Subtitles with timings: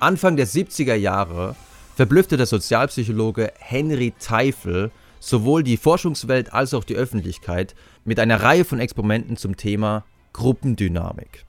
[0.00, 1.56] Anfang der 70er Jahre
[1.96, 7.74] verblüffte der Sozialpsychologe Henry Teifel sowohl die Forschungswelt als auch die Öffentlichkeit
[8.04, 11.44] mit einer Reihe von Experimenten zum Thema Gruppendynamik.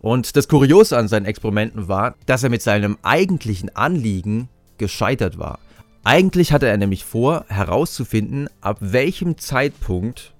[0.00, 5.58] Und das Kuriose an seinen Experimenten war, dass er mit seinem eigentlichen Anliegen gescheitert war.
[6.04, 10.34] Eigentlich hatte er nämlich vor, herauszufinden, ab welchem Zeitpunkt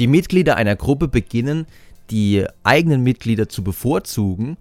[0.00, 1.66] die Mitglieder einer Gruppe beginnen,
[2.10, 4.56] die eigenen Mitglieder zu bevorzugen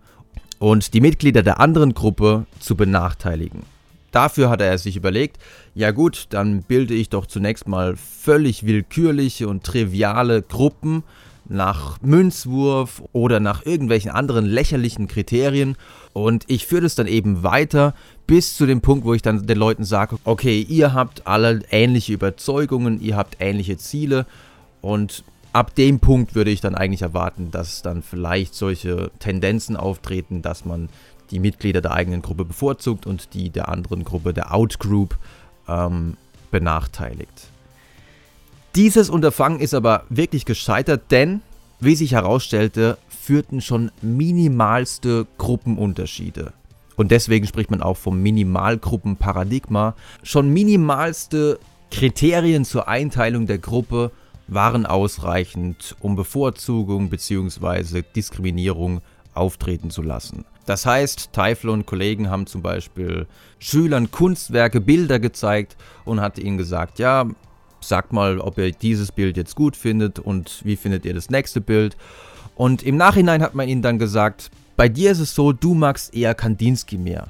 [0.59, 3.64] und die Mitglieder der anderen Gruppe zu benachteiligen.
[4.12, 5.38] Dafür hatte er sich überlegt,
[5.73, 11.04] ja gut, dann bilde ich doch zunächst mal völlig willkürliche und triviale Gruppen
[11.48, 15.76] nach Münzwurf oder nach irgendwelchen anderen lächerlichen Kriterien
[16.14, 17.94] und ich führe das dann eben weiter
[18.26, 22.14] bis zu dem Punkt, wo ich dann den Leuten sage, okay, ihr habt alle ähnliche
[22.14, 24.26] Überzeugungen, ihr habt ähnliche Ziele
[24.81, 25.23] und
[25.56, 30.66] ab dem Punkt würde ich dann eigentlich erwarten, dass dann vielleicht solche Tendenzen auftreten, dass
[30.66, 30.89] man
[31.31, 35.17] die Mitglieder der eigenen Gruppe bevorzugt und die der anderen Gruppe, der Outgroup,
[35.70, 36.17] ähm,
[36.52, 37.48] benachteiligt.
[38.76, 41.42] Dieses Unterfangen ist aber wirklich gescheitert, denn,
[41.80, 46.52] wie sich herausstellte, führten schon minimalste Gruppenunterschiede.
[46.98, 49.95] Und deswegen spricht man auch vom Minimalgruppenparadigma.
[50.22, 51.59] Schon minimalste
[51.92, 54.11] Kriterien zur Einteilung der Gruppe
[54.48, 58.04] waren ausreichend, um Bevorzugung bzw.
[58.16, 59.02] Diskriminierung
[59.34, 60.46] auftreten zu lassen.
[60.66, 63.28] Das heißt, Teifel und Kollegen haben zum Beispiel
[63.60, 67.28] Schülern Kunstwerke, Bilder gezeigt und hat ihnen gesagt, ja,
[67.82, 71.62] sagt mal, ob ihr dieses Bild jetzt gut findet und wie findet ihr das nächste
[71.62, 71.96] Bild.
[72.56, 76.16] Und im Nachhinein hat man ihnen dann gesagt, bei dir ist es so, du magst
[76.16, 77.28] eher Kandinsky mehr.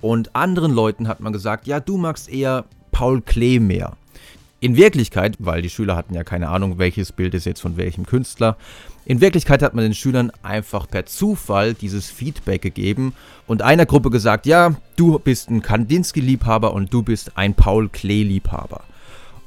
[0.00, 3.96] Und anderen Leuten hat man gesagt, ja, du magst eher Paul Klee mehr.
[4.64, 8.06] In Wirklichkeit, weil die Schüler hatten ja keine Ahnung, welches Bild ist jetzt von welchem
[8.06, 8.56] Künstler,
[9.04, 13.12] in Wirklichkeit hat man den Schülern einfach per Zufall dieses Feedback gegeben
[13.46, 18.84] und einer Gruppe gesagt, ja, du bist ein Kandinsky-Liebhaber und du bist ein Paul Klee-Liebhaber.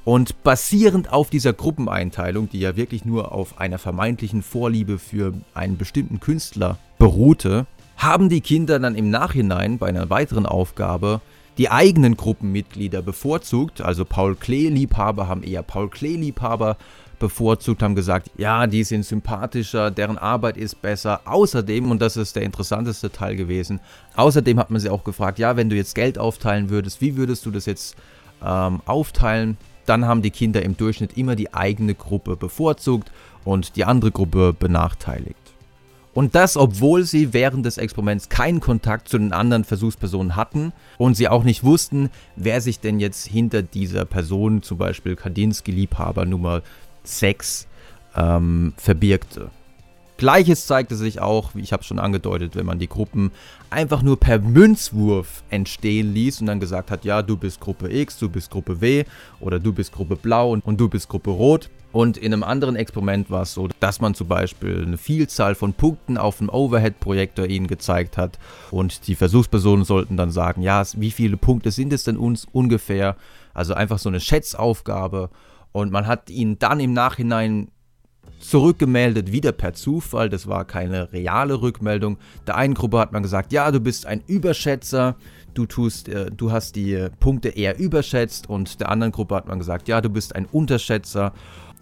[0.06, 5.80] Und basierend auf dieser Gruppeneinteilung, die ja wirklich nur auf einer vermeintlichen Vorliebe für einen
[5.80, 7.66] bestimmten Künstler beruhte,
[7.98, 11.22] haben die Kinder dann im Nachhinein bei einer weiteren Aufgabe
[11.58, 13.82] die eigenen Gruppenmitglieder bevorzugt.
[13.82, 16.78] Also Paul Klee-Liebhaber haben eher Paul Klee-Liebhaber
[17.20, 21.22] bevorzugt, haben gesagt, ja, die sind sympathischer, deren Arbeit ist besser.
[21.26, 23.80] Außerdem, und das ist der interessanteste Teil gewesen,
[24.16, 27.46] außerdem hat man sie auch gefragt, ja, wenn du jetzt Geld aufteilen würdest, wie würdest
[27.46, 27.96] du das jetzt
[28.44, 29.58] ähm, aufteilen?
[29.86, 33.12] Dann haben die Kinder im Durchschnitt immer die eigene Gruppe bevorzugt
[33.46, 35.47] und die andere Gruppe benachteiligt.
[36.18, 41.14] Und das, obwohl sie während des Experiments keinen Kontakt zu den anderen Versuchspersonen hatten und
[41.14, 46.64] sie auch nicht wussten, wer sich denn jetzt hinter dieser Person, zum Beispiel Kandinsky-Liebhaber Nummer
[47.04, 47.68] 6,
[48.16, 49.52] ähm, verbirgte.
[50.18, 53.32] Gleiches zeigte sich auch, wie ich habe schon angedeutet, wenn man die Gruppen
[53.70, 58.18] einfach nur per Münzwurf entstehen ließ und dann gesagt hat, ja, du bist Gruppe X,
[58.18, 59.06] du bist Gruppe W
[59.40, 61.70] oder du bist Gruppe Blau und, und du bist Gruppe Rot.
[61.92, 65.74] Und in einem anderen Experiment war es so, dass man zum Beispiel eine Vielzahl von
[65.74, 68.38] Punkten auf dem Overhead-Projektor ihnen gezeigt hat
[68.72, 73.16] und die Versuchspersonen sollten dann sagen, ja, wie viele Punkte sind es denn uns ungefähr?
[73.54, 75.30] Also einfach so eine Schätzaufgabe.
[75.72, 77.70] Und man hat ihnen dann im Nachhinein
[78.40, 80.30] zurückgemeldet, wieder per Zufall.
[80.30, 82.18] Das war keine reale Rückmeldung.
[82.46, 85.16] Der einen Gruppe hat man gesagt, ja, du bist ein Überschätzer,
[85.54, 88.50] du tust, äh, du hast die Punkte eher überschätzt.
[88.50, 91.34] Und der anderen Gruppe hat man gesagt, ja, du bist ein Unterschätzer.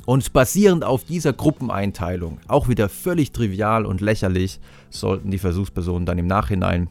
[0.06, 4.60] Und basierend auf dieser Gruppeneinteilung, auch wieder völlig trivial und lächerlich,
[4.92, 6.90] sollten die Versuchspersonen dann im Nachhinein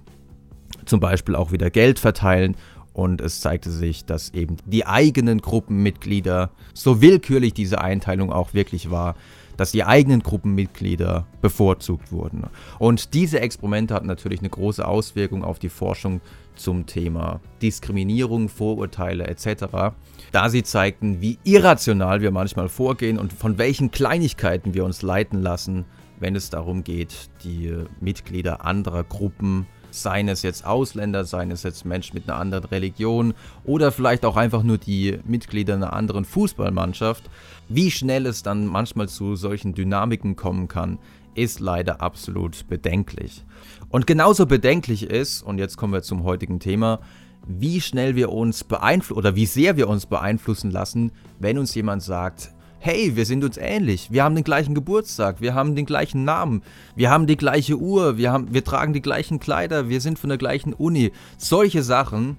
[0.85, 2.57] zum Beispiel auch wieder Geld verteilen
[2.95, 8.91] und es zeigte sich, dass eben die eigenen Gruppenmitglieder, so willkürlich diese Einteilung auch wirklich
[8.91, 9.17] war,
[9.57, 12.45] dass die eigenen Gruppenmitglieder bevorzugt wurden.
[12.79, 16.21] Und diese Experimente hatten natürlich eine große Auswirkung auf die Forschung
[16.57, 19.95] zum Thema Diskriminierung, Vorurteile etc.,
[20.33, 25.43] da sie zeigten, wie irrational wir manchmal vorgehen und von welchen Kleinigkeiten wir uns leiten
[25.43, 25.85] lassen,
[26.21, 29.67] wenn es darum geht, die Mitglieder anderer Gruppen
[30.03, 34.37] seien es jetzt Ausländer, seien es jetzt Menschen mit einer anderen Religion oder vielleicht auch
[34.37, 37.25] einfach nur die Mitglieder einer anderen Fußballmannschaft.
[37.69, 40.99] Wie schnell es dann manchmal zu solchen Dynamiken kommen kann,
[41.35, 43.45] ist leider absolut bedenklich.
[43.89, 47.01] Und genauso bedenklich ist, und jetzt kommen wir zum heutigen Thema,
[47.47, 52.03] wie schnell wir uns beeinflussen oder wie sehr wir uns beeinflussen lassen, wenn uns jemand
[52.03, 52.54] sagt,
[52.85, 56.63] hey, wir sind uns ähnlich, wir haben den gleichen Geburtstag, wir haben den gleichen Namen,
[56.95, 60.29] wir haben die gleiche Uhr, wir, haben, wir tragen die gleichen Kleider, wir sind von
[60.29, 61.11] der gleichen Uni.
[61.39, 62.37] Solche Sachen,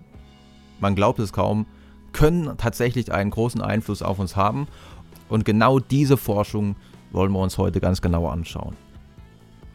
[0.79, 1.65] man glaubt es kaum,
[2.13, 4.67] können tatsächlich einen großen Einfluss auf uns haben.
[5.29, 6.75] Und genau diese Forschung
[7.11, 8.75] wollen wir uns heute ganz genau anschauen.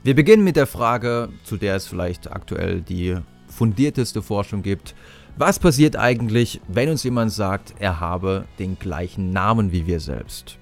[0.04, 3.16] Wir beginnen mit der Frage, zu der es vielleicht aktuell die
[3.48, 4.94] fundierteste Forschung gibt.
[5.36, 10.59] Was passiert eigentlich, wenn uns jemand sagt, er habe den gleichen Namen wie wir selbst?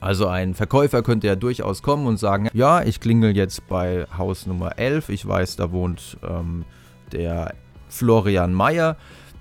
[0.00, 4.46] Also ein Verkäufer könnte ja durchaus kommen und sagen, ja, ich klingel jetzt bei Haus
[4.46, 6.64] Nummer 11, ich weiß, da wohnt ähm,
[7.12, 7.54] der
[7.88, 8.96] Florian Meyer.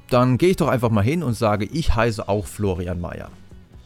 [0.10, 3.30] Dann gehe ich doch einfach mal hin und sage, ich heiße auch Florian Meyer.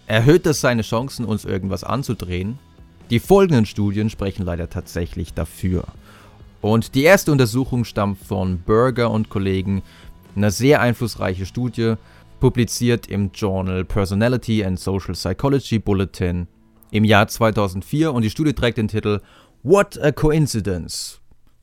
[0.08, 2.60] Erhöht das seine Chancen, uns irgendwas anzudrehen?
[3.10, 5.84] Die folgenden Studien sprechen leider tatsächlich dafür.
[6.62, 9.82] Und die erste Untersuchung stammt von Berger und Kollegen,
[10.36, 11.96] eine sehr einflussreiche Studie,
[12.40, 16.48] publiziert im Journal Personality and Social Psychology Bulletin
[16.92, 19.22] im Jahr 2004 und die Studie trägt den Titel
[19.64, 21.20] What a Coincidence.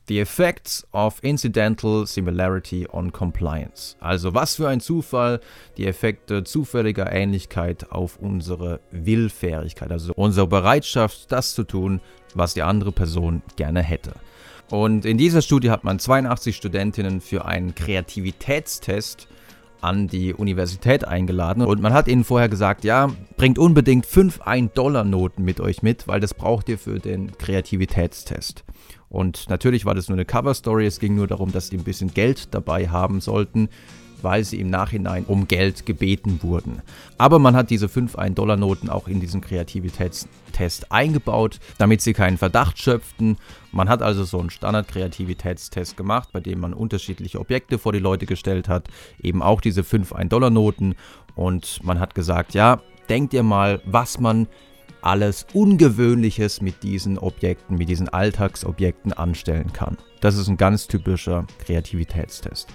[0.08, 3.94] The Effects of Incidental Similarity on Compliance.
[4.00, 5.40] Also was für ein Zufall,
[5.76, 12.00] die Effekte zufälliger Ähnlichkeit auf unsere Willfährigkeit, also unsere Bereitschaft, das zu tun,
[12.34, 14.14] was die andere Person gerne hätte.
[14.70, 19.28] Und in dieser Studie hat man 82 Studentinnen für einen Kreativitätstest
[19.80, 21.62] an die Universität eingeladen.
[21.62, 26.20] Und man hat ihnen vorher gesagt, ja, bringt unbedingt 5 1-Dollar-Noten mit euch mit, weil
[26.20, 28.64] das braucht ihr für den Kreativitätstest.
[29.08, 32.12] Und natürlich war das nur eine Cover-Story, es ging nur darum, dass sie ein bisschen
[32.12, 33.68] Geld dabei haben sollten,
[34.22, 36.82] weil sie im Nachhinein um Geld gebeten wurden.
[37.18, 42.78] Aber man hat diese 5 1-Dollar-Noten auch in diesen Kreativitätstest eingebaut, damit sie keinen Verdacht
[42.78, 43.36] schöpften.
[43.72, 48.26] Man hat also so einen Standard-Kreativitätstest gemacht, bei dem man unterschiedliche Objekte vor die Leute
[48.26, 48.88] gestellt hat,
[49.22, 50.94] eben auch diese 5 1-Dollar-Noten.
[51.34, 54.48] Und man hat gesagt, ja, denkt ihr mal, was man
[55.00, 59.96] alles Ungewöhnliches mit diesen Objekten, mit diesen Alltagsobjekten anstellen kann.
[60.20, 62.68] Das ist ein ganz typischer Kreativitätstest.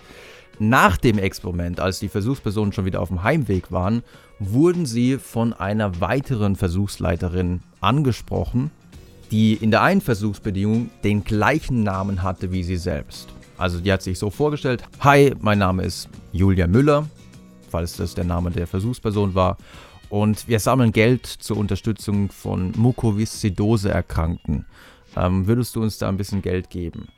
[0.70, 4.02] Nach dem Experiment, als die Versuchspersonen schon wieder auf dem Heimweg waren,
[4.40, 8.72] wurden sie von einer weiteren Versuchsleiterin angesprochen,
[9.30, 13.28] die in der einen Versuchsbedingung den gleichen Namen hatte wie sie selbst.
[13.58, 17.10] Also die hat sich so vorgestellt, Hi, mein Name ist Julia Müller,
[17.70, 19.58] falls das der Name der Versuchsperson war,
[20.08, 24.66] und wir sammeln Geld zur Unterstützung von Mukoviszidose-Erkrankten.
[25.18, 27.10] Ähm, würdest du uns da ein bisschen Geld geben?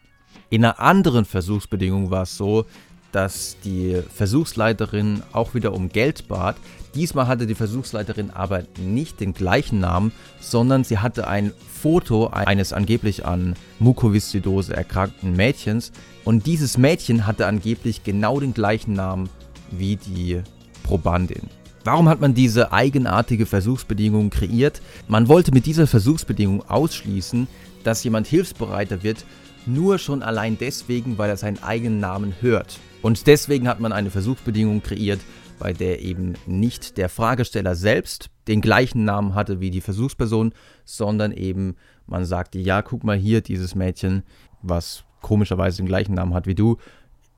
[0.50, 2.65] In einer anderen Versuchsbedingung war es so,
[3.16, 6.58] dass die Versuchsleiterin auch wieder um Geld bat.
[6.96, 12.74] Diesmal hatte die Versuchsleiterin aber nicht den gleichen Namen, sondern sie hatte ein Foto eines
[12.74, 15.94] angeblich an Mukoviszidose erkrankten Mädchens
[16.26, 19.30] und dieses Mädchen hatte angeblich genau den gleichen Namen
[19.72, 20.42] wie die
[20.84, 21.50] Probandin.
[21.86, 24.82] Warum hat man diese eigenartige Versuchsbedingung kreiert?
[25.08, 27.48] Man wollte mit dieser Versuchsbedingung ausschließen,
[27.86, 29.24] dass jemand hilfsbereiter wird,
[29.66, 32.80] nur schon allein deswegen, weil er seinen eigenen Namen hört.
[33.06, 35.19] Und deswegen hat man eine Versuchsbedingung kreiert,
[35.60, 40.54] bei der eben nicht der Fragesteller selbst den gleichen Namen hatte wie die Versuchsperson,
[40.86, 41.75] sondern eben
[42.07, 44.24] man sagte, ja, guck mal hier, dieses Mädchen,
[44.63, 46.78] was komischerweise den gleichen Namen hat wie du,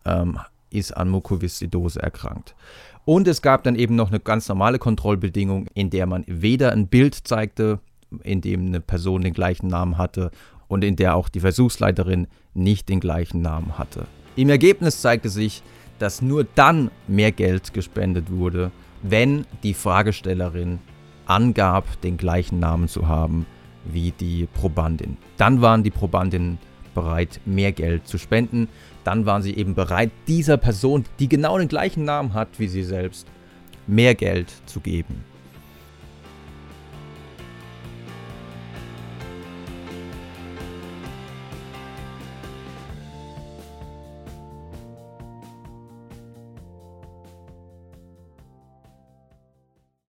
[0.06, 2.56] ähm, ist an Mukoviszidose erkrankt.
[3.04, 6.88] Und es gab dann eben noch eine ganz normale Kontrollbedingung, in der man weder ein
[6.88, 7.80] Bild zeigte,
[8.24, 10.32] in dem eine Person den gleichen Namen hatte
[10.70, 14.08] und in der auch die Versuchsleiterin nicht den gleichen Namen hatte.
[14.38, 15.64] Im Ergebnis zeigte sich,
[15.98, 20.78] dass nur dann mehr Geld gespendet wurde, wenn die Fragestellerin
[21.26, 23.48] angab, den gleichen Namen zu haben
[23.84, 25.18] wie die Probandin.
[25.38, 26.60] Dann waren die Probandinnen
[26.94, 28.68] bereit, mehr Geld zu spenden.
[29.04, 32.84] Dann waren sie eben bereit, dieser Person, die genau den gleichen Namen hat wie sie
[32.84, 33.28] selbst,
[33.88, 35.24] mehr Geld zu geben.